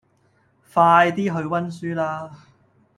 [0.73, 2.47] 快啲去溫書啦